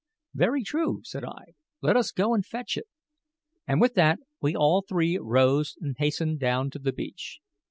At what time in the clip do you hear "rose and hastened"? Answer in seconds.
5.19-6.39